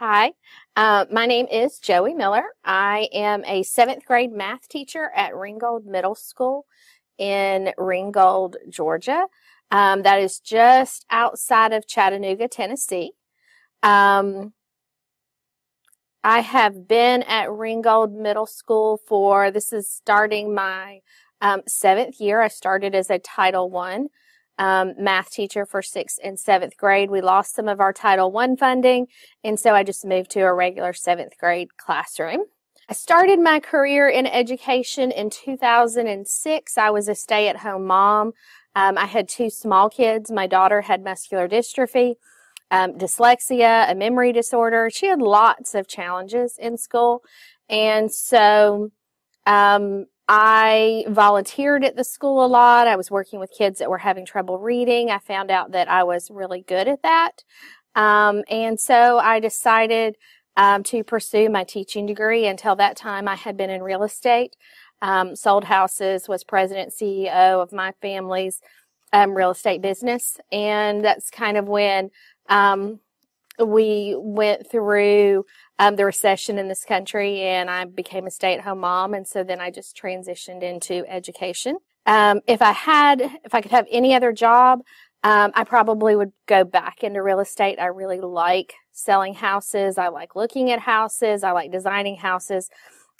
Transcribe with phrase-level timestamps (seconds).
[0.00, 0.32] Hi,
[0.76, 2.44] uh, my name is Joey Miller.
[2.64, 6.64] I am a seventh grade math teacher at Ringgold Middle School
[7.18, 9.26] in Ringgold, Georgia.
[9.70, 13.12] Um, that is just outside of Chattanooga, Tennessee.
[13.82, 14.54] Um,
[16.24, 21.00] I have been at Ringgold Middle School for this is starting my
[21.42, 22.40] um, seventh year.
[22.40, 24.08] I started as a Title One
[24.60, 27.10] um, math teacher for sixth and seventh grade.
[27.10, 29.06] We lost some of our Title One funding,
[29.42, 32.44] and so I just moved to a regular seventh grade classroom.
[32.86, 36.76] I started my career in education in 2006.
[36.76, 38.32] I was a stay at home mom.
[38.76, 40.30] Um, I had two small kids.
[40.30, 42.16] My daughter had muscular dystrophy,
[42.70, 44.90] um, dyslexia, a memory disorder.
[44.92, 47.22] She had lots of challenges in school.
[47.70, 48.90] And so
[49.46, 52.86] um, I volunteered at the school a lot.
[52.86, 55.10] I was working with kids that were having trouble reading.
[55.10, 57.42] I found out that I was really good at that.
[57.96, 60.14] Um, and so I decided
[60.56, 62.46] um, to pursue my teaching degree.
[62.46, 64.54] Until that time, I had been in real estate,
[65.02, 68.60] um, sold houses, was president CEO of my family's
[69.12, 70.38] um, real estate business.
[70.52, 72.12] And that's kind of when
[72.48, 73.00] um,
[73.64, 75.44] we went through
[75.78, 79.14] um, the recession in this country and I became a stay at home mom.
[79.14, 81.78] And so then I just transitioned into education.
[82.06, 84.80] Um, if I had, if I could have any other job,
[85.22, 87.78] um, I probably would go back into real estate.
[87.78, 89.98] I really like selling houses.
[89.98, 91.44] I like looking at houses.
[91.44, 92.70] I like designing houses.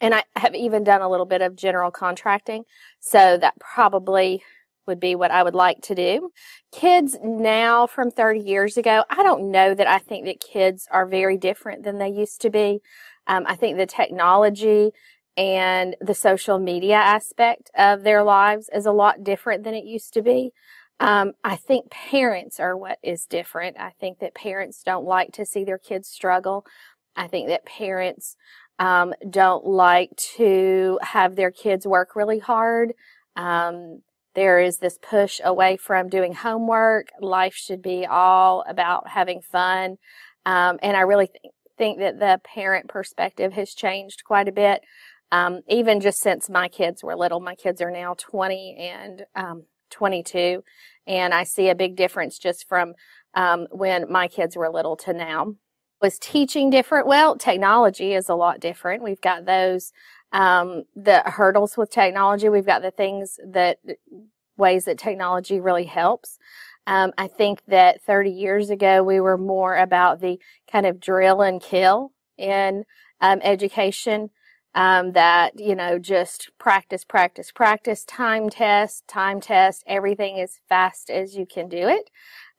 [0.00, 2.64] And I have even done a little bit of general contracting.
[3.00, 4.42] So that probably
[4.86, 6.30] would be what I would like to do.
[6.72, 11.06] Kids now from 30 years ago, I don't know that I think that kids are
[11.06, 12.80] very different than they used to be.
[13.26, 14.90] Um, I think the technology
[15.36, 20.14] and the social media aspect of their lives is a lot different than it used
[20.14, 20.52] to be.
[20.98, 23.76] Um, I think parents are what is different.
[23.78, 26.64] I think that parents don't like to see their kids struggle.
[27.14, 28.36] I think that parents
[28.78, 32.92] um, don't like to have their kids work really hard.
[33.36, 34.02] Um,
[34.36, 37.08] there is this push away from doing homework.
[37.20, 39.96] Life should be all about having fun.
[40.44, 44.82] Um, and I really th- think that the parent perspective has changed quite a bit.
[45.32, 49.64] Um, even just since my kids were little, my kids are now 20 and um,
[49.90, 50.62] 22.
[51.06, 52.94] And I see a big difference just from
[53.34, 55.54] um, when my kids were little to now.
[56.02, 57.06] Was teaching different?
[57.06, 59.02] Well, technology is a lot different.
[59.02, 59.92] We've got those
[60.32, 62.48] um, the hurdles with technology.
[62.48, 63.78] We've got the things that
[64.58, 66.38] ways that technology really helps.
[66.86, 70.38] Um, I think that 30 years ago we were more about the
[70.70, 72.84] kind of drill and kill in
[73.20, 74.30] um, education.
[74.74, 81.08] Um, that you know just practice, practice, practice, time test, time test, everything as fast
[81.08, 82.10] as you can do it.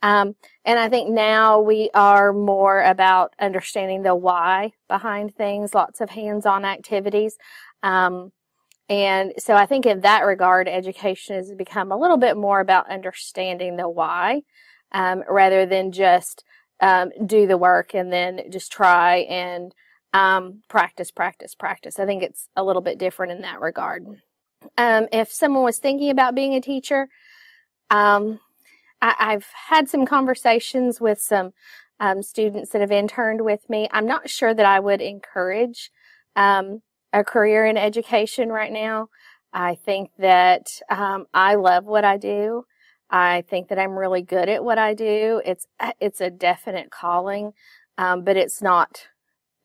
[0.01, 6.01] Um, and I think now we are more about understanding the why behind things, lots
[6.01, 7.37] of hands-on activities.
[7.83, 8.31] Um,
[8.89, 12.89] and so I think in that regard, education has become a little bit more about
[12.89, 14.43] understanding the why,
[14.91, 16.43] um, rather than just
[16.79, 19.73] um, do the work and then just try and
[20.13, 21.99] um, practice, practice, practice.
[21.99, 24.05] I think it's a little bit different in that regard.
[24.77, 27.09] Um, if someone was thinking about being a teacher,
[27.89, 28.39] um,
[29.01, 31.53] I, have had some conversations with some
[31.99, 33.87] um, students that have interned with me.
[33.91, 35.91] I'm not sure that I would encourage
[36.35, 36.81] um,
[37.13, 39.09] a career in education right now.
[39.53, 42.65] I think that um, I love what I do.
[43.09, 45.41] I think that I'm really good at what I do.
[45.45, 45.65] It's
[45.99, 47.53] it's a definite calling,
[47.97, 49.07] um, but it's not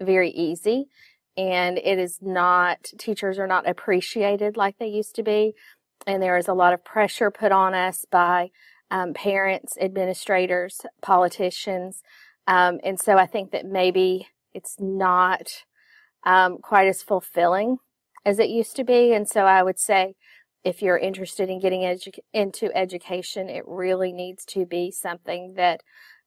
[0.00, 0.87] very easy,
[1.37, 2.84] and it is not.
[2.98, 5.54] Teachers are not appreciated like they used to be,
[6.06, 8.50] and there is a lot of pressure put on us by
[8.92, 12.03] um, parents, administrators, politicians,
[12.47, 15.64] um, and so I think that maybe it's not
[16.25, 17.78] um, quite as fulfilling
[18.25, 19.12] as it used to be.
[19.12, 20.14] And so I would say
[20.64, 25.80] if you're interested in getting edu- into education, it really needs to be something that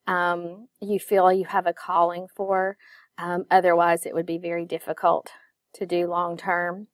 [0.07, 2.77] um, you feel you have a calling for.
[3.18, 5.29] Um, otherwise, it would be very difficult
[5.73, 6.88] to do long term.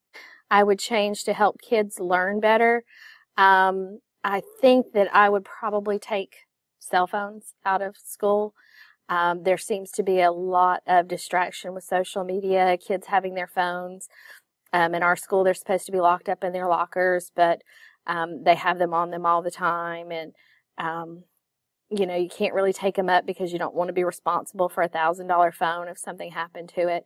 [0.49, 2.83] I would change to help kids learn better.
[3.37, 6.37] Um, I think that I would probably take
[6.79, 8.53] cell phones out of school.
[9.09, 13.47] Um, there seems to be a lot of distraction with social media, kids having their
[13.47, 14.07] phones.
[14.73, 17.61] Um, in our school, they're supposed to be locked up in their lockers, but
[18.07, 20.11] um, they have them on them all the time.
[20.11, 20.33] And,
[20.77, 21.23] um,
[21.89, 24.69] you know, you can't really take them up because you don't want to be responsible
[24.69, 27.03] for a thousand dollar phone if something happened to it.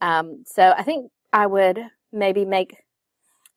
[0.00, 1.80] Um, so I think I would
[2.12, 2.76] maybe make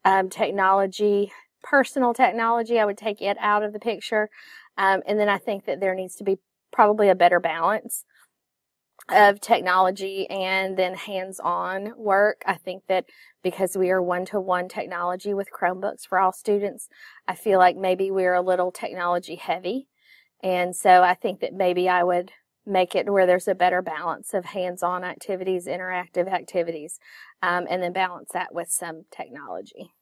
[0.05, 1.31] um, technology,
[1.63, 4.29] personal technology, I would take it out of the picture.
[4.77, 6.37] and then I think that there needs to be
[6.71, 8.05] probably a better balance
[9.09, 12.43] of technology and then hands-on work.
[12.45, 13.05] I think that
[13.43, 16.89] because we are one-to-one technology with Chromebooks for all students,
[17.27, 19.87] I feel like maybe we're a little technology heavy.
[20.43, 22.31] And so I think that maybe I would
[22.65, 26.99] make it where there's a better balance of hands-on activities, interactive activities,
[27.41, 29.93] um, and then balance that with some technology.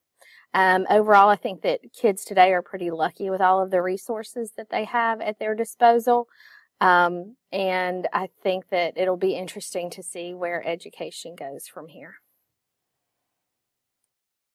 [0.54, 4.54] Um, overall, I think that kids today are pretty lucky with all of the resources
[4.58, 6.28] that they have at their disposal.
[6.80, 12.16] Um, and I think that it'll be interesting to see where education goes from here.